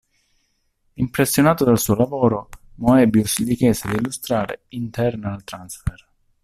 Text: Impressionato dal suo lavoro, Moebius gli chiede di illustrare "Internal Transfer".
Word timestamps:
Impressionato 0.95 1.63
dal 1.63 1.77
suo 1.79 1.93
lavoro, 1.93 2.49
Moebius 2.77 3.43
gli 3.43 3.55
chiede 3.55 3.77
di 3.83 3.97
illustrare 3.97 4.63
"Internal 4.69 5.43
Transfer". 5.43 6.09